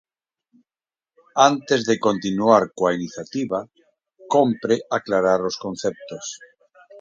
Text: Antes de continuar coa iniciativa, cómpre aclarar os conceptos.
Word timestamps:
Antes 1.49 1.79
de 1.89 1.95
continuar 2.07 2.63
coa 2.77 2.95
iniciativa, 2.99 3.59
cómpre 4.33 4.75
aclarar 4.97 5.39
os 5.49 5.55
conceptos. 5.65 6.25